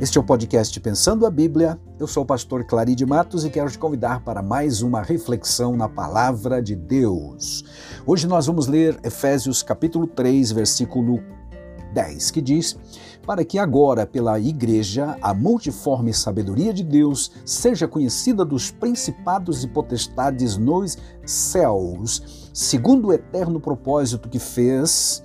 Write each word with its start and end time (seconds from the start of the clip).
Este 0.00 0.16
é 0.16 0.20
o 0.22 0.24
podcast 0.24 0.80
Pensando 0.80 1.26
a 1.26 1.30
Bíblia. 1.30 1.78
Eu 1.98 2.06
sou 2.06 2.22
o 2.22 2.26
pastor 2.26 2.64
Claride 2.64 3.04
Matos 3.04 3.44
e 3.44 3.50
quero 3.50 3.70
te 3.70 3.78
convidar 3.78 4.24
para 4.24 4.40
mais 4.40 4.80
uma 4.80 5.02
reflexão 5.02 5.76
na 5.76 5.90
palavra 5.90 6.62
de 6.62 6.74
Deus. 6.74 7.62
Hoje 8.06 8.26
nós 8.26 8.46
vamos 8.46 8.66
ler 8.66 8.98
Efésios 9.04 9.62
capítulo 9.62 10.06
3, 10.06 10.52
versículo 10.52 11.22
10, 11.92 12.30
que 12.30 12.40
diz: 12.40 12.78
Para 13.26 13.44
que 13.44 13.58
agora, 13.58 14.06
pela 14.06 14.40
igreja, 14.40 15.18
a 15.20 15.34
multiforme 15.34 16.14
sabedoria 16.14 16.72
de 16.72 16.82
Deus 16.82 17.30
seja 17.44 17.86
conhecida 17.86 18.42
dos 18.42 18.70
principados 18.70 19.62
e 19.64 19.68
potestades 19.68 20.56
nos 20.56 20.96
céus, 21.26 22.48
segundo 22.54 23.08
o 23.08 23.12
eterno 23.12 23.60
propósito 23.60 24.30
que 24.30 24.38
fez 24.38 25.22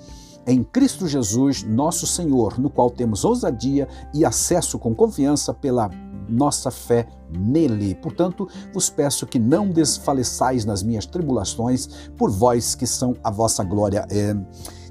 em 0.47 0.63
Cristo 0.63 1.07
Jesus, 1.07 1.63
nosso 1.63 2.05
Senhor, 2.05 2.59
no 2.59 2.69
qual 2.69 2.89
temos 2.89 3.23
ousadia 3.25 3.87
e 4.13 4.23
acesso 4.23 4.77
com 4.77 4.93
confiança 4.93 5.53
pela 5.53 5.89
nossa 6.29 6.71
fé 6.71 7.07
nele. 7.29 7.95
Portanto, 7.95 8.47
vos 8.73 8.89
peço 8.89 9.25
que 9.25 9.39
não 9.39 9.69
desfaleçais 9.69 10.65
nas 10.65 10.83
minhas 10.83 11.05
tribulações, 11.05 11.87
por 12.17 12.29
vós 12.29 12.75
que 12.75 12.87
são 12.87 13.15
a 13.23 13.31
vossa 13.31 13.63
glória. 13.63 14.05
É, 14.09 14.35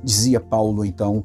dizia 0.03 0.41
Paulo, 0.41 0.85
então, 0.85 1.25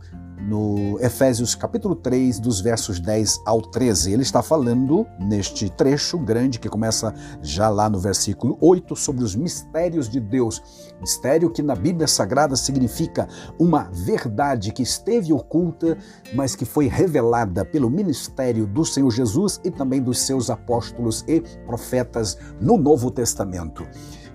no 0.50 1.00
Efésios 1.00 1.54
capítulo 1.54 1.96
3, 1.96 2.40
dos 2.40 2.60
versos 2.60 3.00
10 3.00 3.44
ao 3.46 3.62
13. 3.62 4.12
Ele 4.12 4.24
está 4.24 4.42
falando 4.42 5.06
neste 5.20 5.70
trecho 5.70 6.18
grande 6.18 6.60
que 6.60 6.68
começa 6.68 7.14
já 7.40 7.70
lá 7.70 7.88
no 7.88 8.00
versículo 8.00 8.58
8 8.60 8.96
sobre 8.96 9.24
os 9.24 9.36
mistérios 9.36 10.10
de 10.10 10.20
Deus. 10.20 10.90
Mistério 11.00 11.52
que 11.52 11.62
na 11.62 11.76
Bíblia 11.76 12.08
Sagrada 12.08 12.56
significa 12.56 13.28
uma 13.60 13.90
verdade 13.94 14.74
que 14.74 14.82
esteve 14.82 15.32
oculta, 15.32 15.96
mas 16.34 16.56
que 16.56 16.66
foi 16.66 16.88
revelada 16.88 17.64
pelo 17.64 17.88
ministério 17.88 18.66
do 18.66 18.84
Senhor 18.84 19.12
Jesus 19.12 19.62
e 19.64 19.70
também 19.70 20.02
dos 20.02 20.20
seus 20.20 20.50
apóstolos 20.50 21.24
e 21.28 21.42
profetas 21.68 22.40
no 22.60 22.76
Novo 22.76 23.12
Testamento. 23.12 23.86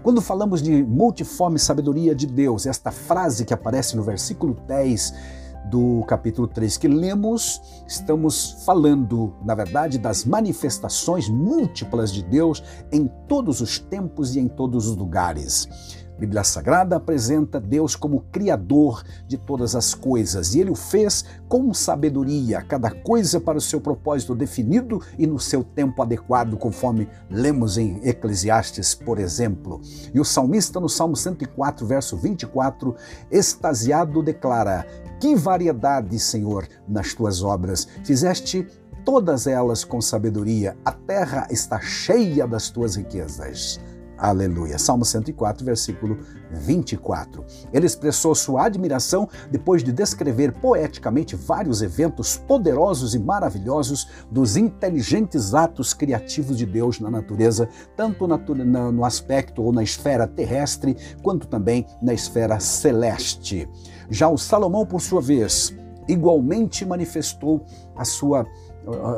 Quando 0.01 0.21
falamos 0.21 0.63
de 0.63 0.85
multiforme 0.85 1.59
sabedoria 1.59 2.15
de 2.15 2.27
Deus, 2.27 2.67
esta 2.67 2.93
frase 2.93 3.45
que 3.45 3.55
aparece 3.55 3.97
no 3.97 4.03
versículo 4.05 4.55
10 4.69 5.43
do 5.65 6.05
capítulo 6.07 6.47
3 6.47 6.77
que 6.77 6.89
lemos, 6.89 7.61
estamos 7.87 8.63
falando, 8.65 9.35
na 9.45 9.55
verdade, 9.55 9.99
das 9.99 10.25
manifestações 10.25 11.29
múltiplas 11.29 12.13
de 12.13 12.23
Deus 12.23 12.63
em 12.93 13.11
todos 13.29 13.61
os 13.61 13.79
tempos 13.79 14.37
e 14.37 14.41
em 14.41 14.49
todos 14.49 14.87
os 14.87 14.97
lugares. 14.97 16.04
A 16.17 16.21
Bíblia 16.21 16.45
Sagrada 16.45 16.97
apresenta 16.97 17.61
Deus 17.61 17.97
como 17.97 18.21
Criador 18.31 19.03
de 19.27 19.37
todas 19.37 19.75
as 19.75 19.95
coisas 19.95 20.55
e 20.55 20.61
ele 20.61 20.71
o 20.71 20.75
fez 20.77 21.25
com 21.49 21.75
sabedoria, 21.75 22.63
cada 22.63 22.89
coisa 22.89 23.41
para 23.41 23.59
o 23.59 23.61
seu 23.61 23.81
propósito 23.81 24.35
definido 24.35 25.03
e 25.19 25.27
no 25.27 25.41
seu 25.41 25.65
tempo 25.65 26.01
adequado, 26.03 26.57
conforme 26.57 27.09
lemos 27.29 27.77
em 27.77 28.01
Eclesiastes, 28.05 28.95
por 28.95 29.19
exemplo. 29.19 29.81
E 30.15 30.21
o 30.21 30.25
salmista, 30.25 30.79
no 30.79 30.89
Salmo 30.89 31.17
104, 31.17 31.85
verso 31.85 32.17
24, 32.17 32.95
extasiado, 33.31 34.23
declara: 34.23 34.87
Que 35.21 35.35
variedade, 35.35 36.17
Senhor, 36.21 36.69
nas 36.87 37.13
tuas 37.13 37.43
obras! 37.43 37.89
Fizeste 38.05 38.67
todas 39.05 39.47
elas 39.49 39.85
com 39.85 40.01
sabedoria, 40.01 40.77
a 40.85 40.93
terra 40.93 41.47
está 41.51 41.81
cheia 41.81 42.47
das 42.47 42.71
tuas 42.71 42.95
riquezas. 42.97 43.81
Aleluia. 44.17 44.79
Salmo 44.79 45.05
104, 45.05 45.65
versículo 45.65 46.19
24. 46.53 47.45
Ele 47.73 47.87
expressou 47.87 48.35
sua 48.35 48.67
admiração 48.67 49.29
depois 49.51 49.83
de 49.83 49.93
descrever 49.93 50.53
poeticamente 50.53 51.35
vários 51.35 51.83
eventos 51.83 52.37
poderosos 52.37 53.15
e 53.15 53.19
maravilhosos 53.19 54.09
dos 54.31 54.57
inteligentes 54.57 55.55
atos 55.55 55.93
criativos 55.93 56.57
de 56.57 56.65
Deus 56.65 57.01
na 57.01 57.11
natureza, 57.11 57.69
tanto 57.97 58.27
no 58.27 59.05
aspecto 59.05 59.63
ou 59.63 59.73
na 59.73 59.83
esfera 59.83 60.27
terrestre, 60.27 60.97
quanto 61.23 61.49
também 61.49 61.87
na 62.01 62.15
esfera 62.15 62.61
celeste. 62.61 63.69
Já 64.09 64.29
o 64.29 64.39
Salomão, 64.39 64.87
por 64.87 65.01
sua 65.01 65.21
vez, 65.21 65.75
igualmente 66.07 66.85
manifestou 66.85 67.65
a 67.97 68.05
sua 68.05 68.47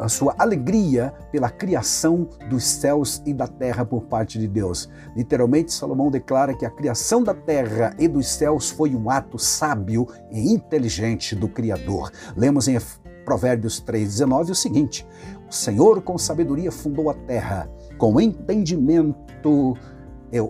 a 0.02 0.08
sua 0.08 0.34
alegria 0.38 1.12
pela 1.32 1.50
criação 1.50 2.28
dos 2.48 2.64
céus 2.64 3.20
e 3.26 3.34
da 3.34 3.46
terra 3.46 3.84
por 3.84 4.02
parte 4.02 4.38
de 4.38 4.46
Deus. 4.46 4.88
Literalmente, 5.16 5.72
Salomão 5.72 6.10
declara 6.10 6.54
que 6.54 6.64
a 6.64 6.70
criação 6.70 7.22
da 7.22 7.34
terra 7.34 7.94
e 7.98 8.06
dos 8.06 8.28
céus 8.28 8.70
foi 8.70 8.94
um 8.94 9.10
ato 9.10 9.38
sábio 9.38 10.06
e 10.30 10.52
inteligente 10.52 11.34
do 11.34 11.48
Criador. 11.48 12.12
Lemos 12.36 12.68
em 12.68 12.78
Provérbios 13.24 13.82
3,19 13.82 14.50
o 14.50 14.54
seguinte: 14.54 15.06
O 15.48 15.52
Senhor 15.52 16.00
com 16.02 16.16
sabedoria 16.16 16.70
fundou 16.70 17.10
a 17.10 17.14
terra, 17.14 17.68
com 17.98 18.20
entendimento 18.20 19.76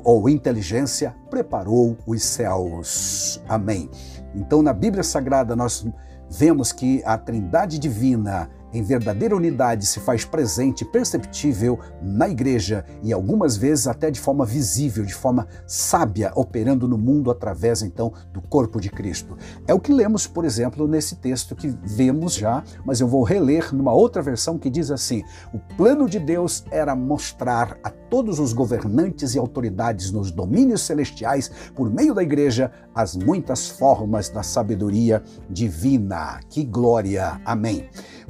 ou 0.05 0.29
inteligência 0.29 1.15
preparou 1.31 1.97
os 2.07 2.23
céus. 2.23 3.43
Amém. 3.49 3.89
Então, 4.35 4.63
na 4.63 4.73
Bíblia 4.73 5.03
Sagrada, 5.03 5.55
nós 5.55 5.87
vemos 6.31 6.73
que 6.73 7.03
a 7.05 7.17
Trindade 7.17 7.79
Divina 7.79 8.51
em 8.73 8.83
verdadeira 8.83 9.37
unidade 9.37 9.87
se 9.87 10.01
faz 10.01 10.25
presente 10.25 10.85
perceptível 10.85 11.79
na 12.03 12.29
igreja 12.29 12.85
e 13.03 13.13
algumas 13.13 13.57
vezes 13.57 13.87
até 13.87 14.11
de 14.11 14.21
forma 14.21 14.45
visível, 14.45 15.05
de 15.05 15.15
forma 15.15 15.47
sábia, 15.67 16.33
operando 16.35 16.89
no 16.89 16.99
mundo 16.99 17.31
através 17.31 17.83
então 17.83 18.13
do 18.33 18.41
corpo 18.41 18.81
de 18.81 18.91
Cristo. 18.91 19.37
É 19.67 19.75
o 19.75 19.81
que 19.81 19.93
lemos, 19.93 20.27
por 20.27 20.45
exemplo, 20.45 20.87
nesse 20.87 21.17
texto 21.17 21.55
que 21.55 21.69
vemos 21.83 22.35
já, 22.35 22.63
mas 22.85 23.01
eu 23.01 23.09
vou 23.09 23.23
reler 23.23 23.75
numa 23.75 23.93
outra 23.93 24.21
versão 24.23 24.59
que 24.59 24.71
diz 24.71 24.91
assim: 24.91 25.23
O 25.53 25.59
plano 25.77 26.09
de 26.09 26.19
Deus 26.19 26.65
era 26.71 26.95
mostrar 26.95 27.79
a 27.83 27.91
todos 27.91 28.39
os 28.39 28.53
governantes 28.53 29.35
e 29.35 29.39
autoridades 29.39 30.11
nos 30.11 30.31
domínios 30.31 30.83
celestiais, 30.83 31.51
por 31.75 31.91
meio 31.91 32.15
da 32.15 32.23
igreja, 32.23 32.71
as 32.95 33.17
muitas 33.17 33.69
formas 33.69 34.29
da 34.29 34.43
sabedoria 34.43 35.23
divina. 35.49 36.41
Que 36.49 36.65
glória! 36.65 37.41
Amém. 37.45 37.89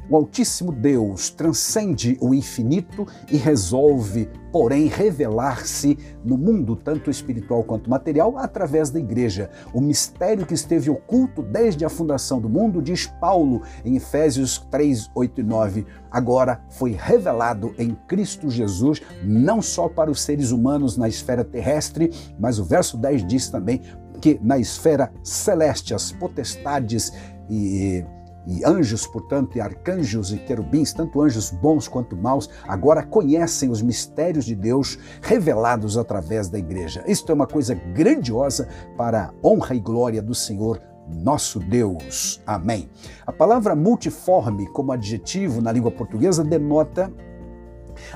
O 0.09 0.15
Altíssimo 0.15 0.71
Deus 0.71 1.29
transcende 1.29 2.17
o 2.21 2.33
infinito 2.33 3.05
e 3.29 3.35
resolve, 3.35 4.29
porém, 4.53 4.87
revelar-se 4.87 5.97
no 6.23 6.37
mundo, 6.37 6.77
tanto 6.77 7.09
espiritual 7.09 7.61
quanto 7.61 7.89
material, 7.89 8.37
através 8.37 8.89
da 8.89 8.99
igreja. 8.99 9.49
O 9.73 9.81
mistério 9.81 10.45
que 10.45 10.53
esteve 10.53 10.89
oculto 10.89 11.41
desde 11.41 11.83
a 11.83 11.89
fundação 11.89 12.39
do 12.39 12.47
mundo, 12.47 12.81
diz 12.81 13.07
Paulo 13.19 13.63
em 13.83 13.97
Efésios 13.97 14.59
3, 14.71 15.11
8 15.13 15.41
e 15.41 15.43
9, 15.43 15.85
agora 16.09 16.61
foi 16.69 16.91
revelado 16.91 17.75
em 17.77 17.93
Cristo 18.07 18.49
Jesus, 18.49 19.01
não 19.23 19.61
só 19.61 19.89
para 19.89 20.09
os 20.09 20.21
seres 20.21 20.51
humanos 20.51 20.95
na 20.95 21.09
esfera 21.09 21.43
terrestre, 21.43 22.13
mas 22.39 22.59
o 22.59 22.63
verso 22.63 22.97
10 22.97 23.27
diz 23.27 23.49
também 23.49 23.81
que 24.21 24.39
na 24.41 24.57
esfera 24.57 25.11
celeste, 25.21 25.93
as 25.93 26.11
potestades 26.13 27.11
e 27.49 28.03
e 28.47 28.63
anjos, 28.65 29.05
portanto, 29.05 29.57
e 29.57 29.61
arcanjos 29.61 30.31
e 30.31 30.37
querubins, 30.37 30.93
tanto 30.93 31.21
anjos 31.21 31.51
bons 31.51 31.87
quanto 31.87 32.15
maus, 32.15 32.49
agora 32.67 33.03
conhecem 33.03 33.69
os 33.69 33.81
mistérios 33.81 34.45
de 34.45 34.55
Deus 34.55 34.97
revelados 35.21 35.97
através 35.97 36.47
da 36.47 36.57
igreja. 36.57 37.03
Isto 37.05 37.31
é 37.31 37.35
uma 37.35 37.45
coisa 37.45 37.75
grandiosa 37.75 38.67
para 38.95 39.25
a 39.25 39.33
honra 39.45 39.75
e 39.75 39.79
glória 39.79 40.21
do 40.21 40.33
Senhor 40.33 40.81
nosso 41.07 41.59
Deus. 41.59 42.41
Amém. 42.45 42.89
A 43.25 43.31
palavra 43.31 43.75
multiforme 43.75 44.67
como 44.67 44.91
adjetivo 44.91 45.61
na 45.61 45.71
língua 45.71 45.91
portuguesa 45.91 46.43
denota 46.43 47.11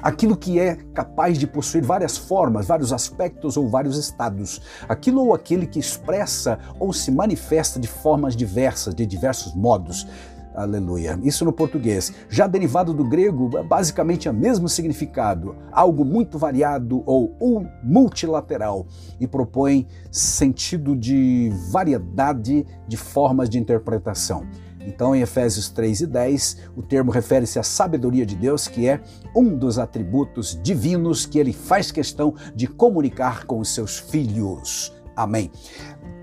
aquilo 0.02 0.38
que 0.38 0.60
é 0.60 0.76
capaz 0.94 1.38
de 1.38 1.48
possuir 1.48 1.84
várias 1.84 2.18
formas, 2.18 2.68
vários 2.68 2.92
aspectos 2.94 3.58
ou 3.58 3.68
vários 3.68 3.98
estados, 3.98 4.62
aquilo 4.88 5.26
ou 5.26 5.34
aquele 5.34 5.66
que 5.66 5.80
expressa 5.80 6.60
ou 6.80 6.94
se 6.94 7.12
manifesta 7.12 7.80
de 7.80 7.88
formas 7.88 8.36
diversas, 8.36 8.94
de 8.94 9.06
diversos 9.06 9.54
modos. 9.54 10.08
Aleluia. 10.54 11.18
Isso 11.24 11.46
no 11.46 11.54
português. 11.54 12.14
Já 12.30 12.46
derivado 12.46 12.94
do 12.94 13.06
grego, 13.06 13.50
basicamente 13.64 14.28
é 14.28 14.32
o 14.32 14.34
mesmo 14.34 14.68
significado, 14.68 15.56
algo 15.72 16.04
muito 16.04 16.38
variado 16.38 17.04
ou 17.06 17.66
multilateral, 17.82 18.86
e 19.18 19.26
propõe 19.26 19.88
sentido 20.12 20.94
de 20.94 21.54
variedade 21.72 22.66
de 22.86 22.98
formas 22.98 23.50
de 23.50 23.60
interpretação. 23.60 24.46
Então, 24.86 25.16
em 25.16 25.22
Efésios 25.22 25.70
3 25.70 26.02
e 26.02 26.08
10, 26.08 26.58
o 26.76 26.82
termo 26.82 27.12
refere-se 27.12 27.60
à 27.60 27.64
sabedoria 27.64 28.26
de 28.26 28.36
Deus, 28.36 28.68
que 28.68 28.88
é 28.88 29.02
um 29.36 29.56
dos 29.56 29.78
atributos 29.78 30.60
divinos 30.62 31.26
que 31.26 31.40
ele 31.40 31.54
faz 31.54 31.92
questão 31.92 32.34
de 32.56 32.68
comunicar 32.68 33.46
com 33.46 33.60
os 33.60 33.74
seus 33.74 34.00
filhos. 34.00 34.94
Amém. 35.16 35.52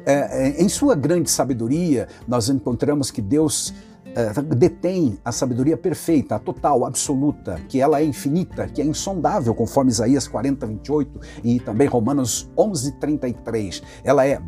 É, 0.06 0.48
é 0.48 0.62
em 0.62 0.68
sua 0.68 0.94
grande 0.94 1.30
sabedoria, 1.30 2.08
nós 2.26 2.48
encontramos 2.48 3.10
que 3.10 3.20
Deus 3.20 3.74
é, 4.14 4.32
detém 4.42 5.18
a 5.24 5.30
sabedoria 5.30 5.76
perfeita, 5.76 6.36
a 6.36 6.38
total, 6.38 6.84
absoluta, 6.84 7.60
que 7.68 7.80
ela 7.80 8.00
é 8.00 8.04
infinita, 8.04 8.66
que 8.66 8.80
é 8.80 8.84
insondável, 8.84 9.54
conforme 9.54 9.90
Isaías 9.90 10.26
40, 10.26 10.66
28 10.66 11.20
e 11.44 11.60
também 11.60 11.86
Romanos 11.86 12.50
11, 12.56 12.92
33. 12.98 13.82
Ela 14.02 14.26
é 14.26 14.40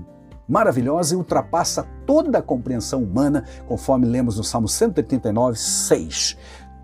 maravilhosa 0.50 1.14
e 1.14 1.17
ultrapassa 1.17 1.87
toda 2.05 2.38
a 2.38 2.43
compreensão 2.43 3.05
humana, 3.05 3.44
conforme 3.69 4.05
lemos 4.05 4.37
no 4.37 4.43
Salmo 4.43 4.67
189, 4.67 5.56
6. 5.56 6.37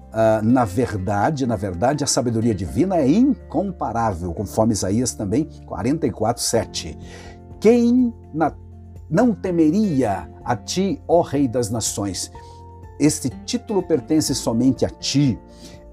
Uh, 0.06 0.44
na 0.44 0.64
verdade, 0.64 1.44
na 1.46 1.56
verdade, 1.56 2.04
a 2.04 2.06
sabedoria 2.06 2.54
divina 2.54 2.96
é 2.96 3.08
incomparável, 3.08 4.32
conforme 4.32 4.72
Isaías 4.72 5.14
também 5.14 5.48
44, 5.66 6.42
7. 6.42 6.96
Quem 7.60 8.14
na, 8.32 8.54
não 9.10 9.34
temeria 9.34 10.30
a 10.44 10.54
ti, 10.54 11.02
ó 11.08 11.20
Rei 11.20 11.48
das 11.48 11.68
Nações? 11.68 12.30
Este 13.00 13.28
título 13.44 13.82
pertence 13.82 14.32
somente 14.32 14.84
a 14.84 14.88
ti. 14.88 15.38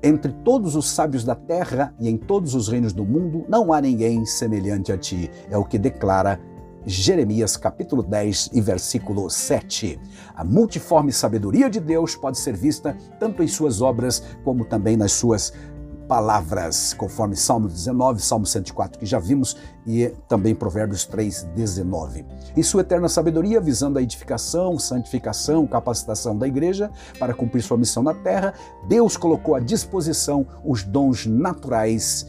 Entre 0.01 0.31
todos 0.31 0.75
os 0.75 0.89
sábios 0.89 1.23
da 1.23 1.33
terra 1.33 1.93
e 1.99 2.07
em 2.07 2.17
todos 2.17 2.53
os 2.55 2.67
reinos 2.67 2.93
do 2.93 3.05
mundo, 3.05 3.45
não 3.49 3.73
há 3.73 3.81
ninguém 3.81 4.25
semelhante 4.25 4.91
a 4.91 4.97
ti. 4.97 5.31
É 5.49 5.57
o 5.57 5.63
que 5.65 5.79
declara 5.79 6.39
Jeremias 6.85 7.55
capítulo 7.55 8.03
10 8.03 8.49
e 8.53 8.59
versículo 8.59 9.29
7. 9.29 9.99
A 10.35 10.43
multiforme 10.43 11.13
sabedoria 11.13 11.69
de 11.69 11.79
Deus 11.79 12.15
pode 12.15 12.37
ser 12.37 12.55
vista 12.55 12.97
tanto 13.19 13.41
em 13.41 13.47
suas 13.47 13.81
obras 13.81 14.21
como 14.43 14.65
também 14.65 14.97
nas 14.97 15.13
suas 15.13 15.53
palavras, 16.07 16.93
conforme 16.93 17.35
Salmo 17.35 17.67
19, 17.67 18.21
Salmo 18.21 18.45
104 18.45 18.99
que 18.99 19.05
já 19.05 19.19
vimos 19.19 19.55
e 19.87 20.09
também 20.27 20.53
Provérbios 20.53 21.05
3, 21.05 21.43
19. 21.55 22.25
Em 22.55 22.63
sua 22.63 22.81
eterna 22.81 23.07
sabedoria, 23.07 23.61
visando 23.61 23.97
a 23.97 24.01
edificação, 24.01 24.77
santificação, 24.77 25.65
capacitação 25.65 26.37
da 26.37 26.47
igreja 26.47 26.91
para 27.17 27.33
cumprir 27.33 27.61
sua 27.61 27.77
missão 27.77 28.03
na 28.03 28.13
terra, 28.13 28.53
Deus 28.87 29.15
colocou 29.15 29.55
à 29.55 29.59
disposição 29.59 30.45
os 30.63 30.83
dons 30.83 31.25
naturais 31.25 32.27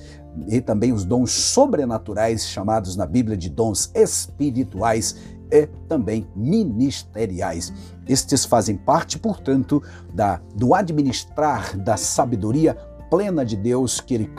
e 0.49 0.61
também 0.61 0.93
os 0.93 1.05
dons 1.05 1.31
sobrenaturais, 1.31 2.47
chamados 2.47 2.97
na 2.97 3.07
Bíblia 3.07 3.37
de 3.37 3.49
dons 3.49 3.91
espirituais 3.95 5.17
e 5.51 5.67
também 5.89 6.27
ministeriais. 6.35 7.73
Estes 8.09 8.45
fazem 8.45 8.77
parte, 8.77 9.19
portanto, 9.19 9.83
da, 10.13 10.41
do 10.55 10.75
administrar 10.75 11.77
da 11.79 11.97
sabedoria 11.97 12.75
plena 13.11 13.45
de 13.45 13.57
Deus 13.57 14.01
que 14.01 14.15
ele 14.15 14.31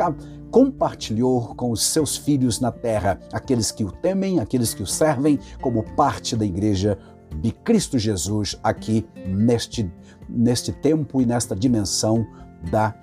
compartilhou 0.52 1.56
com 1.56 1.72
os 1.72 1.84
seus 1.84 2.18
filhos 2.18 2.60
na 2.60 2.72
terra, 2.72 3.20
aqueles 3.32 3.72
que 3.72 3.84
o 3.84 3.92
temem, 3.92 4.40
aqueles 4.40 4.74
que 4.74 4.84
o 4.84 4.88
servem, 4.88 5.40
como 5.62 5.84
parte 5.96 6.36
da 6.36 6.46
igreja 6.46 6.98
de 7.42 7.52
Cristo 7.52 7.98
Jesus 8.00 8.58
aqui 8.64 9.06
neste, 9.28 9.92
neste 10.30 10.72
tempo 10.72 11.22
e 11.22 11.26
nesta 11.26 11.56
dimensão 11.56 12.26
da 12.72 12.96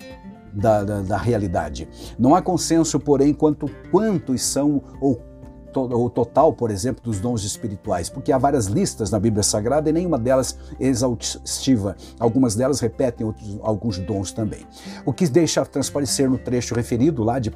da, 0.53 0.83
da, 0.83 1.01
da 1.01 1.17
realidade. 1.17 1.87
Não 2.17 2.35
há 2.35 2.41
consenso, 2.41 2.99
porém, 2.99 3.33
quanto 3.33 3.69
quantos 3.91 4.43
são 4.43 4.81
ou 5.01 5.33
o 5.75 6.09
total, 6.09 6.53
por 6.53 6.69
exemplo, 6.69 7.03
dos 7.03 7.19
dons 7.19 7.43
espirituais, 7.43 8.09
porque 8.09 8.31
há 8.31 8.37
várias 8.37 8.67
listas 8.67 9.09
na 9.09 9.19
Bíblia 9.19 9.43
Sagrada 9.43 9.89
e 9.89 9.93
nenhuma 9.93 10.19
delas 10.19 10.57
é 10.79 10.87
exaustiva. 10.87 11.95
Algumas 12.19 12.55
delas 12.55 12.79
repetem 12.79 13.25
outros, 13.25 13.59
alguns 13.61 13.97
dons 13.97 14.31
também. 14.31 14.67
O 15.05 15.11
que 15.11 15.27
deixa 15.27 15.65
transparecer 15.65 16.29
no 16.29 16.37
trecho 16.37 16.75
referido 16.75 17.23
lá 17.23 17.39
de 17.39 17.49
1 17.49 17.53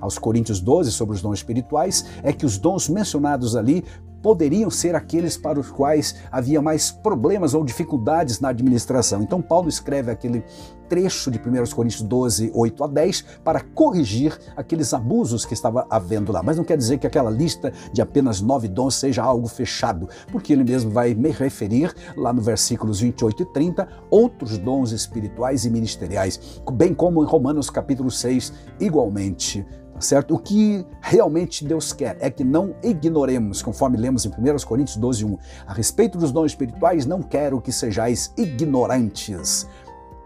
aos 0.00 0.18
Coríntios 0.18 0.60
12 0.60 0.92
sobre 0.92 1.14
os 1.14 1.22
dons 1.22 1.40
espirituais 1.40 2.06
é 2.22 2.32
que 2.32 2.46
os 2.46 2.56
dons 2.56 2.88
mencionados 2.88 3.54
ali 3.54 3.84
poderiam 4.22 4.70
ser 4.70 4.94
aqueles 4.94 5.36
para 5.36 5.58
os 5.58 5.70
quais 5.70 6.16
havia 6.30 6.60
mais 6.60 6.90
problemas 6.90 7.54
ou 7.54 7.64
dificuldades 7.64 8.40
na 8.40 8.48
administração. 8.48 9.22
Então, 9.22 9.40
Paulo 9.40 9.68
escreve 9.68 10.10
aquele 10.10 10.44
trecho 10.88 11.30
de 11.30 11.38
1 11.38 11.74
Coríntios 11.74 12.02
12, 12.02 12.50
8 12.54 12.84
a 12.84 12.86
10, 12.86 13.24
para 13.44 13.60
corrigir 13.60 14.36
aqueles 14.56 14.94
abusos 14.94 15.44
que 15.44 15.54
estava 15.54 15.86
havendo 15.90 16.32
lá. 16.32 16.42
Mas 16.42 16.56
não 16.56 16.64
quer 16.64 16.76
dizer 16.76 16.98
que 16.98 17.06
aquela 17.06 17.30
lista 17.30 17.72
de 17.92 18.00
apenas 18.00 18.40
nove 18.40 18.68
dons 18.68 18.94
seja 18.94 19.22
algo 19.22 19.46
fechado, 19.46 20.08
porque 20.32 20.52
ele 20.52 20.64
mesmo 20.64 20.90
vai 20.90 21.14
me 21.14 21.30
referir 21.30 21.94
lá 22.16 22.32
no 22.32 22.40
versículos 22.40 23.00
28 23.00 23.42
e 23.42 23.46
30, 23.46 23.88
outros 24.10 24.56
dons 24.58 24.92
espirituais 24.92 25.64
e 25.64 25.70
ministeriais, 25.70 26.60
bem 26.72 26.94
como 26.94 27.22
em 27.22 27.26
Romanos 27.26 27.68
capítulo 27.70 28.10
6, 28.10 28.52
igualmente 28.80 29.66
certo? 30.00 30.34
O 30.34 30.38
que 30.38 30.84
realmente 31.00 31.64
Deus 31.64 31.92
quer 31.92 32.16
é 32.20 32.30
que 32.30 32.44
não 32.44 32.74
ignoremos, 32.82 33.62
conforme 33.62 33.96
lemos 33.96 34.24
em 34.24 34.28
1 34.28 34.32
Coríntios 34.66 34.96
12, 34.96 35.24
1, 35.24 35.38
a 35.66 35.72
respeito 35.72 36.18
dos 36.18 36.32
dons 36.32 36.52
espirituais, 36.52 37.06
não 37.06 37.22
quero 37.22 37.60
que 37.60 37.72
sejais 37.72 38.32
ignorantes. 38.36 39.66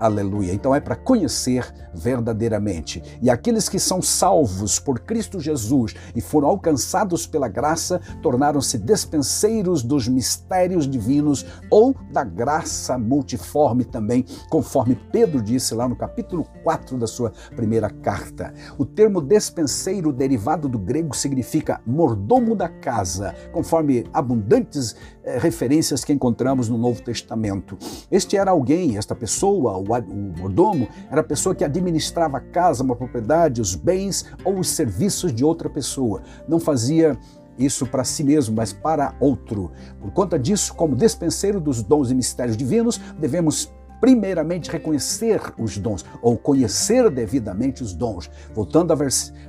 Aleluia. 0.03 0.53
Então 0.53 0.75
é 0.75 0.81
para 0.81 0.97
conhecer 0.97 1.73
verdadeiramente. 1.95 3.01
E 3.23 3.31
aqueles 3.31 3.69
que 3.69 3.79
são 3.79 4.03
salvos 4.03 4.81
por 4.81 4.99
Cristo 4.99 5.39
Jesus 5.39 5.95
e 6.17 6.21
foram 6.21 6.49
alcançados 6.49 7.25
pela 7.25 7.47
graça, 7.47 8.01
tornaram-se 8.21 8.79
despenseiros 8.79 9.81
dos 9.81 10.09
mistérios 10.09 10.89
divinos 10.91 11.47
ou 11.71 11.95
da 12.11 12.25
graça 12.25 12.99
multiforme 12.99 13.85
também, 13.85 14.25
conforme 14.51 14.97
Pedro 15.13 15.41
disse 15.41 15.73
lá 15.73 15.89
no 15.89 15.95
capítulo 15.95 16.49
4 16.65 16.99
da 16.99 17.07
sua 17.07 17.33
primeira 17.55 17.89
carta. 17.89 18.53
O 18.77 18.85
termo 18.85 19.21
despenseiro, 19.21 20.13
derivado 20.13 20.69
do 20.69 20.81
grego, 20.81 21.15
significa 21.15 21.81
mordomo 21.87 22.57
da 22.57 22.69
casa, 22.69 23.37
conforme 23.53 24.05
abundantes 24.13 24.97
eh, 25.25 25.39
referências 25.39 26.05
que 26.05 26.13
encontramos 26.13 26.69
no 26.69 26.77
Novo 26.77 27.03
Testamento. 27.03 27.79
Este 28.11 28.37
era 28.37 28.51
alguém, 28.51 28.97
esta 28.97 29.15
pessoa, 29.15 29.77
o, 29.77 29.85
o 29.85 30.39
mordomo, 30.39 30.89
era 31.11 31.21
a 31.21 31.25
pessoa 31.25 31.55
que 31.55 31.65
administrava 31.65 32.39
a 32.39 32.41
casa, 32.41 32.83
uma 32.83 32.97
propriedade, 32.97 33.61
os 33.61 33.75
bens 33.75 34.27
ou 34.45 34.59
os 34.59 34.69
serviços 34.69 35.33
de 35.33 35.45
outra 35.45 35.71
pessoa. 35.71 36.23
Não 36.49 36.59
fazia 36.59 37.19
isso 37.59 37.87
para 37.87 38.05
si 38.05 38.25
mesmo, 38.25 38.57
mas 38.57 38.73
para 38.73 39.15
outro. 39.21 39.71
Por 40.01 40.11
conta 40.11 40.39
disso, 40.39 40.75
como 40.75 40.97
despenseiro 40.97 41.61
dos 41.61 41.83
dons 41.83 42.11
e 42.11 42.15
mistérios 42.15 42.57
divinos, 42.57 43.01
devemos 43.19 43.73
primeiramente 44.03 44.69
reconhecer 44.69 45.41
os 45.57 45.79
dons, 45.79 46.05
ou 46.21 46.37
conhecer 46.37 47.09
devidamente 47.09 47.85
os 47.85 47.95
dons. 47.95 48.29
Voltando 48.53 48.93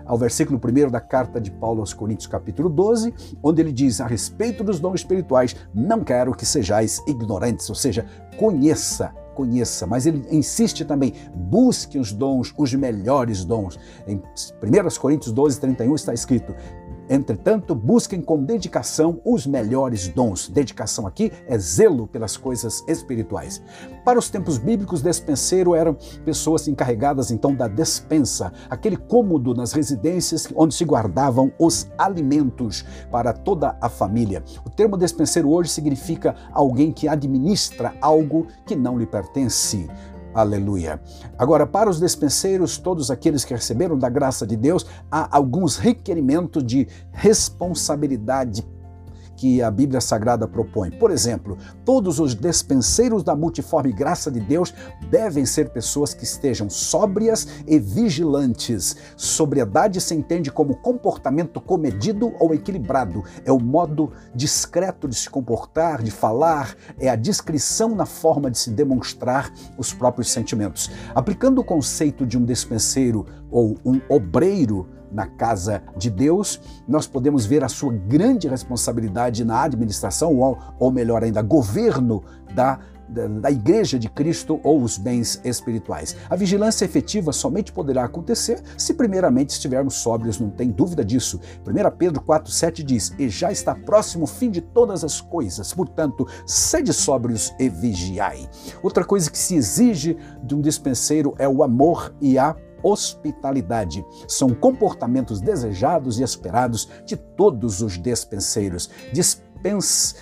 ao 0.06 0.16
versículo 0.16 0.62
1 0.64 0.92
da 0.92 1.02
carta 1.02 1.42
de 1.42 1.50
Paulo 1.50 1.80
aos 1.80 1.92
Coríntios, 1.92 2.28
capítulo 2.28 2.70
12, 2.70 3.12
onde 3.42 3.64
ele 3.64 3.72
diz 3.72 4.00
a 4.00 4.06
respeito 4.06 4.64
dos 4.64 4.80
dons 4.80 5.00
espirituais: 5.00 5.56
Não 5.74 6.04
quero 6.04 6.36
que 6.36 6.46
sejais 6.46 7.02
ignorantes, 7.08 7.68
ou 7.68 7.76
seja, 7.76 8.06
conheça 8.38 9.12
conheça, 9.34 9.88
mas 9.88 10.06
ele 10.06 10.24
insiste 10.30 10.86
também, 10.86 11.12
busque 11.34 11.98
os 11.98 12.12
dons, 12.12 12.54
os 12.56 12.72
melhores 12.76 13.44
dons. 13.44 13.80
Em 14.06 14.18
1 14.18 14.22
Coríntios 15.02 15.34
12, 15.34 15.60
31 15.60 15.96
está 15.96 16.14
escrito: 16.14 16.54
Entretanto, 17.10 17.76
busquem 17.76 18.22
com 18.22 18.44
dedicação 18.44 19.20
os 19.26 19.46
melhores 19.46 20.08
dons. 20.08 20.48
Dedicação 20.48 21.06
aqui 21.06 21.32
é 21.48 21.58
zelo 21.58 22.08
pelas 22.08 22.38
coisas 22.38 22.84
espirituais. 22.88 23.62
Para 24.06 24.20
os 24.20 24.30
tempos 24.30 24.58
bíblicos, 24.58 25.02
despenseiro 25.02 25.76
eram 25.76 25.98
pessoas 26.26 26.68
encarregadas 26.68 27.32
então 27.32 27.54
da 27.54 27.68
despensa, 27.68 28.52
aquele 28.70 28.98
cômodo 28.98 29.54
nas 29.54 29.74
residências 29.74 30.48
onde 30.56 30.74
se 30.74 30.86
guardavam 30.86 31.52
os 31.60 31.88
alimentos 31.98 32.86
para 33.12 33.34
toda 33.34 33.78
a 33.82 33.90
família. 33.90 34.44
O 34.66 34.70
termo 34.70 34.98
despenseiro 34.98 35.50
hoje 35.50 35.70
significa 35.70 36.36
alguém 36.52 36.92
que 36.92 37.08
administra 37.08 37.94
algo 38.02 38.48
que 38.66 38.76
não 38.76 38.98
lhe 38.98 39.06
pertence. 39.06 39.90
Aleluia. 40.34 41.00
Agora, 41.38 41.66
para 41.68 41.90
os 41.90 42.00
despenseiros, 42.00 42.78
todos 42.78 43.12
aqueles 43.12 43.46
que 43.46 43.54
receberam 43.54 43.98
da 43.98 44.10
graça 44.10 44.48
de 44.48 44.56
Deus, 44.56 44.86
há 45.12 45.36
alguns 45.36 45.78
requerimentos 45.78 46.64
de 46.66 46.88
responsabilidade 47.12 48.66
que 49.44 49.62
a 49.62 49.70
Bíblia 49.70 50.00
Sagrada 50.00 50.48
propõe. 50.48 50.90
Por 50.90 51.12
exemplo, 51.12 51.58
todos 51.84 52.18
os 52.18 52.34
despenseiros 52.34 53.26
da 53.26 53.36
multiforme 53.36 53.92
graça 53.92 54.32
de 54.32 54.40
Deus 54.40 54.74
devem 55.12 55.46
ser 55.46 55.72
pessoas 55.72 56.14
que 56.14 56.24
estejam 56.24 56.70
sóbrias 56.70 57.46
e 57.68 57.78
vigilantes. 57.78 58.96
Sobriedade 59.18 60.00
se 60.00 60.16
entende 60.16 60.50
como 60.50 60.78
comportamento 60.78 61.60
comedido 61.60 62.34
ou 62.40 62.54
equilibrado. 62.54 63.22
É 63.44 63.52
o 63.52 63.60
modo 63.60 64.14
discreto 64.34 65.10
de 65.10 65.16
se 65.16 65.30
comportar, 65.30 66.02
de 66.02 66.10
falar, 66.10 66.78
é 66.98 67.10
a 67.10 67.16
discrição 67.18 67.94
na 67.94 68.06
forma 68.06 68.50
de 68.50 68.58
se 68.58 68.70
demonstrar 68.70 69.54
os 69.78 69.92
próprios 69.92 70.32
sentimentos. 70.32 70.90
Aplicando 71.14 71.60
o 71.60 71.66
conceito 71.66 72.26
de 72.26 72.38
um 72.38 72.46
despenseiro 72.46 73.26
ou 73.52 73.76
um 73.84 74.00
obreiro, 74.08 74.88
na 75.14 75.28
casa 75.28 75.84
de 75.96 76.10
Deus, 76.10 76.60
nós 76.88 77.08
podemos 77.08 77.46
ver 77.46 77.64
a 77.64 77.70
sua 77.70 77.94
grande 77.94 78.48
responsabilidade 78.48 79.46
na 79.46 79.64
administração, 79.64 80.38
ou, 80.38 80.58
ou 80.80 80.92
melhor 80.92 81.24
ainda, 81.24 81.42
governo 81.42 82.24
da, 82.54 82.80
da, 83.08 83.52
Igreja 83.52 84.00
de 84.00 84.10
Cristo 84.10 84.60
ou 84.64 84.82
os 84.82 84.98
bens 84.98 85.40
espirituais. 85.44 86.16
A 86.30 86.36
vigilância 86.36 86.86
efetiva 86.86 87.32
somente 87.32 87.72
poderá 87.72 88.06
acontecer 88.06 88.62
se, 88.78 88.94
primeiramente, 88.94 89.52
estivermos 89.52 89.96
sóbrios, 89.96 90.40
não 90.40 90.50
tem 90.50 90.70
dúvida 90.70 91.06
disso. 91.06 91.40
1 91.68 91.98
Pedro 91.98 92.22
4,7 92.22 92.84
diz: 92.84 93.14
E 93.20 93.30
já 93.30 93.52
está 93.52 93.76
próximo 93.76 94.24
o 94.24 94.28
fim 94.28 94.50
de 94.50 94.62
todas 94.62 95.04
as 95.04 95.22
coisas, 95.22 95.74
portanto, 95.74 96.28
sede 96.46 96.94
sóbrios 96.94 97.54
e 97.60 97.70
vigiai. 97.70 98.50
Outra 98.82 99.04
coisa 99.04 99.30
que 99.30 99.38
se 99.38 99.56
exige 99.56 100.18
de 100.44 100.56
um 100.56 100.62
dispenseiro 100.62 101.34
é 101.38 101.48
o 101.48 101.64
amor 101.64 102.14
e 102.22 102.38
a 102.38 102.56
hospitalidade. 102.84 104.06
São 104.28 104.50
comportamentos 104.50 105.40
desejados 105.40 106.20
e 106.20 106.24
esperados 106.24 106.90
de 107.06 107.16
todos 107.16 107.82
os 107.82 107.98
despenseiros. 107.98 108.90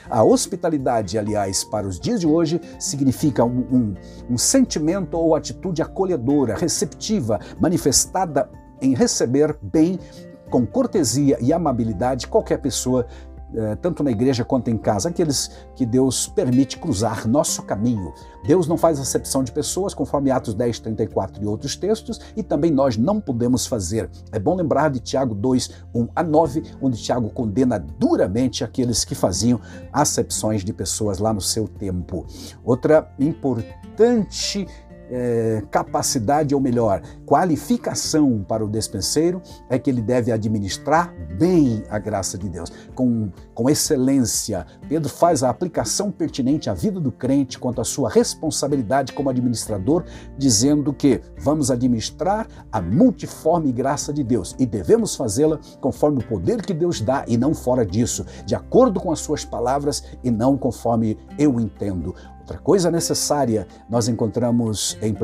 a 0.09 0.23
hospitalidade, 0.23 1.17
aliás, 1.17 1.63
para 1.63 1.87
os 1.87 1.99
dias 1.99 2.19
de 2.19 2.27
hoje, 2.27 2.61
significa 2.79 3.43
um, 3.43 3.59
um, 3.71 3.95
um 4.29 4.37
sentimento 4.37 5.17
ou 5.17 5.35
atitude 5.35 5.81
acolhedora, 5.81 6.55
receptiva, 6.55 7.39
manifestada 7.59 8.47
em 8.79 8.93
receber 8.93 9.57
bem 9.61 9.99
com 10.51 10.67
cortesia 10.67 11.37
e 11.39 11.51
amabilidade 11.53 12.27
qualquer 12.27 12.57
pessoa 12.57 13.07
tanto 13.81 14.03
na 14.03 14.11
igreja 14.11 14.45
quanto 14.45 14.69
em 14.69 14.77
casa, 14.77 15.09
aqueles 15.09 15.51
que 15.75 15.85
Deus 15.85 16.27
permite 16.27 16.77
cruzar 16.77 17.27
nosso 17.27 17.63
caminho. 17.63 18.13
Deus 18.43 18.67
não 18.67 18.77
faz 18.77 18.99
acepção 18.99 19.43
de 19.43 19.51
pessoas, 19.51 19.93
conforme 19.93 20.31
Atos 20.31 20.53
10, 20.53 20.79
34 20.79 21.43
e 21.43 21.47
outros 21.47 21.75
textos, 21.75 22.19
e 22.35 22.41
também 22.41 22.71
nós 22.71 22.97
não 22.97 23.19
podemos 23.19 23.65
fazer. 23.67 24.09
É 24.31 24.39
bom 24.39 24.55
lembrar 24.55 24.89
de 24.89 24.99
Tiago 24.99 25.35
2, 25.35 25.69
1 25.93 26.07
a 26.15 26.23
9, 26.23 26.63
onde 26.81 27.01
Tiago 27.01 27.29
condena 27.29 27.77
duramente 27.77 28.63
aqueles 28.63 29.05
que 29.05 29.13
faziam 29.13 29.59
acepções 29.91 30.63
de 30.63 30.73
pessoas 30.73 31.19
lá 31.19 31.33
no 31.33 31.41
seu 31.41 31.67
tempo. 31.67 32.25
Outra 32.63 33.11
importante 33.19 34.67
é, 35.11 35.61
capacidade, 35.69 36.55
ou 36.55 36.61
melhor, 36.61 37.01
qualificação 37.25 38.43
para 38.47 38.63
o 38.63 38.69
despenseiro 38.69 39.41
é 39.69 39.77
que 39.77 39.89
ele 39.89 40.01
deve 40.01 40.31
administrar 40.31 41.13
bem 41.37 41.83
a 41.89 41.99
graça 41.99 42.37
de 42.37 42.47
Deus, 42.47 42.71
com, 42.95 43.29
com 43.53 43.69
excelência. 43.69 44.65
Pedro 44.87 45.09
faz 45.09 45.43
a 45.43 45.49
aplicação 45.49 46.11
pertinente 46.11 46.69
à 46.69 46.73
vida 46.73 46.99
do 46.99 47.11
crente 47.11 47.59
quanto 47.59 47.81
à 47.81 47.83
sua 47.83 48.09
responsabilidade 48.09 49.11
como 49.11 49.29
administrador, 49.29 50.05
dizendo 50.37 50.93
que 50.93 51.19
vamos 51.37 51.69
administrar 51.69 52.47
a 52.71 52.81
multiforme 52.81 53.71
graça 53.71 54.13
de 54.13 54.23
Deus 54.23 54.55
e 54.57 54.65
devemos 54.65 55.15
fazê-la 55.15 55.59
conforme 55.81 56.19
o 56.19 56.27
poder 56.27 56.61
que 56.61 56.73
Deus 56.73 57.01
dá 57.01 57.25
e 57.27 57.37
não 57.37 57.53
fora 57.53 57.85
disso, 57.85 58.25
de 58.45 58.55
acordo 58.55 58.99
com 58.99 59.11
as 59.11 59.19
suas 59.19 59.43
palavras 59.43 60.03
e 60.23 60.31
não 60.31 60.57
conforme 60.57 61.17
eu 61.37 61.59
entendo. 61.59 62.15
Outra 62.51 62.65
coisa 62.65 62.91
necessária 62.91 63.65
nós 63.89 64.09
encontramos 64.09 64.97
em 65.01 65.13
1 65.13 65.15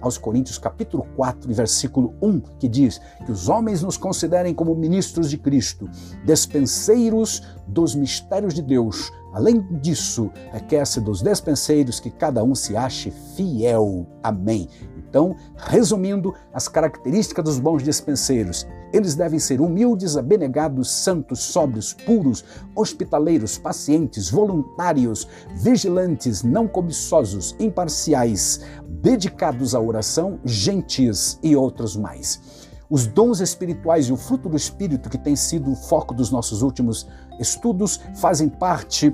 aos 0.00 0.16
Coríntios 0.16 0.56
capítulo 0.56 1.04
4, 1.16 1.52
versículo 1.52 2.14
1, 2.22 2.40
que 2.60 2.68
diz 2.68 3.00
que 3.26 3.32
os 3.32 3.48
homens 3.48 3.82
nos 3.82 3.96
considerem 3.96 4.54
como 4.54 4.72
ministros 4.76 5.28
de 5.28 5.36
Cristo, 5.36 5.90
despenseiros 6.24 7.42
dos 7.66 7.96
mistérios 7.96 8.54
de 8.54 8.62
Deus. 8.62 9.10
Além 9.32 9.60
disso, 9.80 10.30
requer-se 10.52 11.00
dos 11.00 11.22
despenseiros 11.22 11.98
que 11.98 12.08
cada 12.08 12.44
um 12.44 12.54
se 12.54 12.76
ache 12.76 13.12
fiel. 13.34 14.06
Amém. 14.22 14.68
Então, 15.10 15.34
resumindo 15.56 16.32
as 16.54 16.68
características 16.68 17.44
dos 17.44 17.58
bons 17.58 17.82
despenseiros, 17.82 18.64
eles 18.92 19.16
devem 19.16 19.40
ser 19.40 19.60
humildes, 19.60 20.16
abnegados, 20.16 20.88
santos, 20.88 21.40
sóbrios, 21.40 21.92
puros, 21.92 22.44
hospitaleiros, 22.76 23.58
pacientes, 23.58 24.30
voluntários, 24.30 25.26
vigilantes, 25.52 26.44
não 26.44 26.68
cobiçosos, 26.68 27.56
imparciais, 27.58 28.60
dedicados 28.86 29.74
à 29.74 29.80
oração, 29.80 30.38
gentis 30.44 31.40
e 31.42 31.56
outros 31.56 31.96
mais. 31.96 32.70
Os 32.88 33.06
dons 33.06 33.40
espirituais 33.40 34.06
e 34.06 34.12
o 34.12 34.16
fruto 34.16 34.48
do 34.48 34.56
Espírito, 34.56 35.10
que 35.10 35.18
tem 35.18 35.34
sido 35.34 35.72
o 35.72 35.76
foco 35.76 36.14
dos 36.14 36.30
nossos 36.30 36.62
últimos 36.62 37.08
estudos, 37.40 38.00
fazem 38.14 38.48
parte 38.48 39.12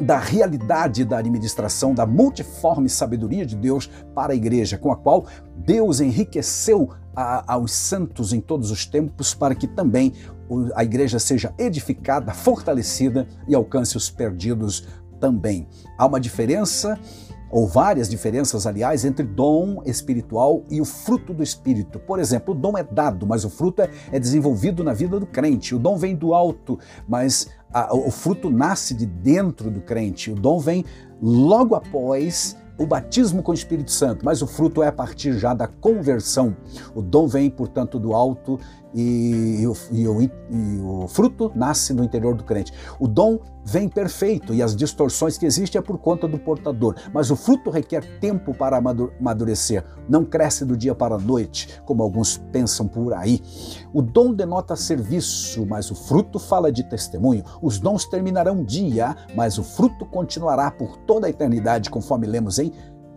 da 0.00 0.18
realidade 0.18 1.04
da 1.04 1.18
administração 1.18 1.94
da 1.94 2.06
multiforme 2.06 2.88
sabedoria 2.88 3.44
de 3.44 3.54
Deus 3.54 3.90
para 4.14 4.32
a 4.32 4.36
igreja, 4.36 4.78
com 4.78 4.90
a 4.90 4.96
qual 4.96 5.26
Deus 5.56 6.00
enriqueceu 6.00 6.90
a, 7.14 7.54
aos 7.54 7.72
santos 7.72 8.32
em 8.32 8.40
todos 8.40 8.70
os 8.70 8.86
tempos 8.86 9.34
para 9.34 9.54
que 9.54 9.66
também 9.66 10.12
a 10.74 10.82
igreja 10.82 11.18
seja 11.18 11.54
edificada, 11.58 12.32
fortalecida 12.32 13.28
e 13.46 13.54
alcance 13.54 13.96
os 13.96 14.10
perdidos 14.10 14.88
também. 15.20 15.68
Há 15.96 16.06
uma 16.06 16.18
diferença 16.18 16.98
ou 17.50 17.66
várias 17.66 18.08
diferenças, 18.08 18.66
aliás, 18.66 19.04
entre 19.04 19.24
dom 19.24 19.82
espiritual 19.84 20.64
e 20.70 20.80
o 20.80 20.84
fruto 20.84 21.34
do 21.34 21.42
Espírito. 21.42 21.98
Por 21.98 22.18
exemplo, 22.18 22.54
o 22.54 22.56
dom 22.56 22.78
é 22.78 22.84
dado, 22.84 23.26
mas 23.26 23.44
o 23.44 23.50
fruto 23.50 23.82
é, 23.82 23.90
é 24.12 24.18
desenvolvido 24.18 24.84
na 24.84 24.92
vida 24.92 25.18
do 25.18 25.26
crente. 25.26 25.74
O 25.74 25.78
dom 25.78 25.96
vem 25.96 26.14
do 26.14 26.32
alto, 26.32 26.78
mas 27.08 27.48
a, 27.72 27.94
o 27.94 28.10
fruto 28.10 28.50
nasce 28.50 28.94
de 28.94 29.06
dentro 29.06 29.70
do 29.70 29.80
crente. 29.80 30.30
O 30.30 30.34
dom 30.34 30.58
vem 30.58 30.84
logo 31.20 31.74
após 31.74 32.56
o 32.80 32.86
batismo 32.86 33.42
com 33.42 33.50
o 33.50 33.54
Espírito 33.54 33.90
Santo, 33.90 34.24
mas 34.24 34.40
o 34.40 34.46
fruto 34.46 34.82
é 34.82 34.86
a 34.86 34.92
partir 34.92 35.34
já 35.34 35.52
da 35.52 35.68
conversão. 35.68 36.56
O 36.94 37.02
dom 37.02 37.28
vem, 37.28 37.50
portanto, 37.50 37.98
do 37.98 38.14
alto 38.14 38.58
e, 38.94 39.60
e, 39.60 39.66
o, 39.66 39.76
e, 39.92 40.08
o, 40.08 40.22
e, 40.22 40.30
o, 40.80 41.06
fruto 41.06 41.52
nasce 41.54 41.92
no 41.92 42.02
interior 42.02 42.34
do 42.34 42.42
crente. 42.42 42.72
O 42.98 43.06
dom 43.06 43.38
vem 43.64 43.88
perfeito 43.88 44.54
e 44.54 44.62
as 44.62 44.74
distorções 44.74 45.36
que 45.36 45.46
existem 45.46 45.78
é 45.78 45.82
por 45.82 45.98
conta 45.98 46.26
do 46.26 46.38
portador, 46.38 46.94
mas 47.12 47.30
o 47.30 47.36
fruto 47.36 47.70
requer 47.70 48.18
tempo 48.20 48.54
para 48.54 48.78
amadurecer, 48.78 49.84
não 50.08 50.24
cresce 50.24 50.64
do 50.64 50.76
dia 50.76 50.94
para 50.94 51.14
a 51.14 51.18
noite, 51.18 51.80
como 51.84 52.02
alguns 52.02 52.36
pensam 52.52 52.86
por 52.86 53.12
aí. 53.14 53.40
O 53.92 54.02
dom 54.02 54.32
denota 54.32 54.76
serviço, 54.76 55.66
mas 55.66 55.90
o 55.90 55.94
fruto 55.94 56.38
fala 56.38 56.72
de 56.72 56.84
testemunho. 56.84 57.44
Os 57.62 57.78
dons 57.78 58.04
terminarão 58.04 58.60
um 58.60 58.64
dia, 58.64 59.16
mas 59.34 59.58
o 59.58 59.64
fruto 59.64 60.04
continuará 60.06 60.70
por 60.70 60.96
toda 60.98 61.26
a 61.26 61.30
eternidade, 61.30 61.90
conforme 61.90 62.26
lemos 62.26 62.58
em 62.58 62.72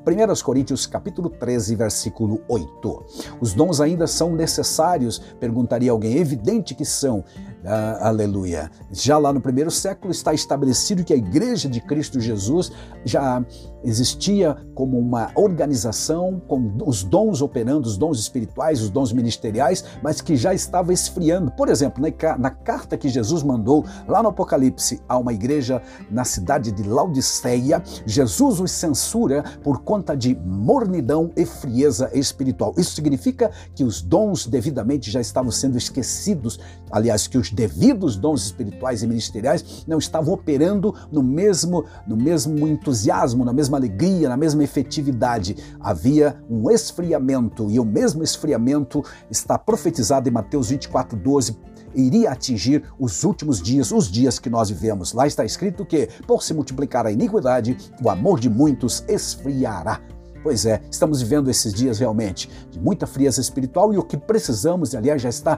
1 0.05 0.43
Coríntios 0.43 0.85
capítulo 0.85 1.29
13, 1.29 1.75
versículo 1.75 2.41
8. 2.50 3.05
Os 3.39 3.53
dons 3.53 3.79
ainda 3.79 4.05
são 4.05 4.35
necessários? 4.35 5.17
Perguntaria 5.39 5.91
alguém. 5.91 6.17
Evidente 6.17 6.75
que 6.75 6.83
são. 6.83 7.23
Ah, 7.65 8.10
aleluia. 8.10 8.70
Já 8.91 9.17
lá 9.17 9.32
no 9.32 9.39
primeiro 9.39 9.72
século 9.72 10.12
está 10.12 10.34
estabelecido 10.34 11.03
que 11.03 11.13
a 11.13 11.17
Igreja 11.17 11.70
de 11.70 11.79
Cristo 11.79 12.20
Jesus 12.20 12.72
já 13.05 13.43
existia 13.86 14.55
como 14.75 14.98
uma 14.98 15.32
organização 15.36 16.41
com 16.48 16.77
os 16.86 17.03
dons 17.03 17.41
operando, 17.41 17.88
os 17.88 17.98
dons 17.98 18.20
espirituais, 18.20 18.82
os 18.82 18.89
dons 18.89 19.13
ministeriais, 19.13 19.84
mas 20.01 20.20
que 20.20 20.36
já 20.36 20.53
estava 20.53 20.91
esfriando. 20.91 21.51
Por 21.51 21.70
exemplo, 21.70 22.03
na 22.38 22.50
carta 22.50 22.98
que 22.98 23.08
Jesus 23.08 23.43
mandou 23.43 23.86
lá 24.08 24.22
no 24.22 24.29
Apocalipse 24.29 25.01
a 25.08 25.17
uma 25.17 25.34
igreja 25.34 25.82
na 26.10 26.25
cidade 26.25 26.72
de 26.72 26.84
Laodiceia, 26.84 27.82
Jesus 28.05 28.60
os 28.60 28.72
censura 28.72 29.43
por 29.63 29.84
conta 29.84 30.15
de 30.15 30.36
mornidão 30.36 31.32
e 31.36 31.46
frieza 31.46 32.10
espiritual. 32.13 32.74
Isso 32.77 32.96
significa 32.96 33.51
que 33.74 33.84
os 33.84 34.01
dons 34.01 34.48
devidamente 34.48 35.10
já 35.10 35.22
estavam 35.22 35.51
sendo 35.51 35.77
esquecidos, 35.77 36.60
aliás, 36.91 37.27
que 37.27 37.38
os 37.38 37.52
devidos 37.53 38.15
dons 38.15 38.45
espirituais 38.45 39.03
e 39.03 39.07
ministeriais 39.07 39.86
não 39.88 39.98
estavam 39.98 40.33
operando 40.33 40.93
no 41.12 41.24
mesmo 41.24 41.86
no 42.07 42.17
mesmo 42.17 42.67
entusiasmo, 42.67 43.45
na 43.45 43.53
mesma 43.53 43.77
alegria, 43.77 44.29
na 44.29 44.38
mesma 44.38 44.63
efetividade. 44.63 45.55
Havia 45.79 46.41
um 46.50 46.69
esfriamento 46.69 47.69
e 47.69 47.79
o 47.79 47.86
mesmo 47.86 48.24
esfriamento 48.24 49.03
está 49.29 49.57
profetizado 49.57 50.27
em 50.27 50.31
Mateus 50.31 50.69
24, 50.69 51.17
12 51.17 51.57
iria 51.95 52.31
atingir 52.31 52.83
os 53.00 53.24
últimos 53.24 53.62
dias, 53.62 53.91
os 53.91 54.10
dias 54.10 54.39
que 54.39 54.50
nós 54.50 54.69
vivemos. 54.69 55.13
Lá 55.13 55.27
está 55.27 55.45
escrito 55.45 55.86
que, 55.86 56.10
por 56.27 56.41
se 56.41 56.53
multiplicar 56.53 57.05
a 57.05 57.12
iniquidade, 57.12 57.77
o 58.03 58.10
amor 58.10 58.39
de 58.39 58.50
muitos 58.50 59.03
esfriará. 59.07 60.01
Pois 60.43 60.65
é, 60.65 60.81
estamos 60.91 61.22
vivendo 61.22 61.50
esses 61.50 61.74
dias 61.74 62.00
realmente 62.00 62.50
de 62.69 62.77
muita 62.77 63.07
frieza 63.07 63.39
espiritual 63.39 63.93
e 63.93 63.98
o 63.98 64.03
que 64.03 64.17
precisamos, 64.17 64.93
aliás 64.93 65.22
já 65.22 65.29
está 65.29 65.57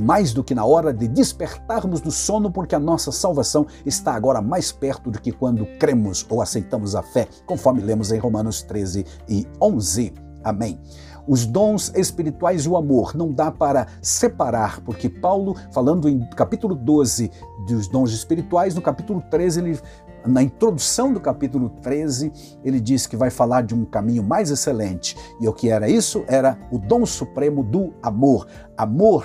mais 0.00 0.32
do 0.32 0.44
que 0.44 0.54
na 0.54 0.64
hora 0.64 0.92
de 0.92 1.08
despertarmos 1.08 2.00
do 2.00 2.10
sono, 2.10 2.50
porque 2.50 2.74
a 2.74 2.80
nossa 2.80 3.10
salvação 3.10 3.66
está 3.84 4.14
agora 4.14 4.42
mais 4.42 4.70
perto 4.70 5.10
do 5.10 5.20
que 5.20 5.32
quando 5.32 5.66
cremos 5.78 6.26
ou 6.28 6.42
aceitamos 6.42 6.94
a 6.94 7.02
fé, 7.02 7.28
conforme 7.46 7.80
lemos 7.80 8.12
em 8.12 8.18
Romanos 8.18 8.62
13 8.62 9.04
e 9.28 9.46
11. 9.60 10.12
Amém 10.42 10.78
os 11.26 11.46
dons 11.46 11.90
espirituais 11.94 12.64
e 12.64 12.68
o 12.68 12.76
amor. 12.76 13.14
Não 13.14 13.32
dá 13.32 13.50
para 13.50 13.86
separar, 14.02 14.80
porque 14.80 15.08
Paulo, 15.08 15.56
falando 15.72 16.08
em 16.08 16.20
capítulo 16.30 16.74
12 16.74 17.30
dos 17.66 17.88
dons 17.88 18.12
espirituais, 18.12 18.74
no 18.74 18.82
capítulo 18.82 19.22
13 19.30 19.60
ele 19.60 19.80
na 20.26 20.42
introdução 20.42 21.12
do 21.12 21.20
capítulo 21.20 21.68
13, 21.82 22.32
ele 22.64 22.80
diz 22.80 23.06
que 23.06 23.16
vai 23.16 23.30
falar 23.30 23.62
de 23.62 23.74
um 23.74 23.84
caminho 23.84 24.22
mais 24.22 24.50
excelente. 24.50 25.16
E 25.40 25.46
o 25.46 25.52
que 25.52 25.68
era 25.68 25.88
isso? 25.88 26.24
Era 26.26 26.58
o 26.70 26.78
dom 26.78 27.04
supremo 27.04 27.62
do 27.62 27.92
amor. 28.02 28.46
Amor 28.76 29.24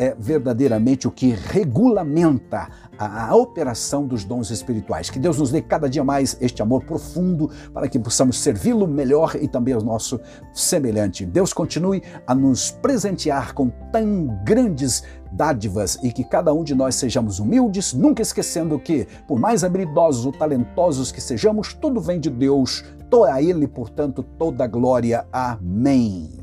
é 0.00 0.16
verdadeiramente 0.18 1.06
o 1.06 1.10
que 1.10 1.32
regulamenta 1.32 2.70
a, 2.98 3.28
a, 3.28 3.36
operação 3.36 4.06
dos 4.06 4.24
dons 4.24 4.50
espirituais. 4.50 5.10
Que 5.10 5.18
Deus 5.18 5.36
nos 5.36 5.50
dê 5.50 5.60
cada 5.60 5.90
dia 5.90 6.02
mais 6.02 6.38
este 6.40 6.62
amor 6.62 6.84
profundo 6.84 7.50
para 7.74 7.86
que 7.86 7.98
possamos 7.98 8.38
servi-lo 8.38 8.88
melhor 8.88 9.36
e 9.38 9.46
também 9.46 9.74
ao 9.74 9.82
nosso 9.82 10.18
semelhante. 10.54 11.26
Deus 11.26 11.52
continue 11.52 12.02
a 12.26 12.34
nos 12.34 12.70
presentear 12.70 13.52
com 13.52 13.68
tão 13.92 14.40
grandes 14.42 15.04
dádivas 15.32 15.98
e 16.02 16.12
que 16.12 16.24
cada 16.24 16.52
um 16.52 16.64
de 16.64 16.74
nós 16.74 16.94
sejamos 16.94 17.38
humildes, 17.38 17.92
nunca 17.92 18.22
esquecendo 18.22 18.78
que, 18.78 19.06
por 19.26 19.38
mais 19.38 19.64
habilidosos 19.64 20.26
ou 20.26 20.32
talentosos 20.32 21.12
que 21.12 21.20
sejamos, 21.20 21.74
tudo 21.74 22.00
vem 22.00 22.20
de 22.20 22.30
Deus. 22.30 22.84
A 23.28 23.42
Ele, 23.42 23.66
portanto, 23.66 24.22
toda 24.22 24.62
a 24.62 24.68
glória. 24.68 25.26
Amém. 25.32 26.39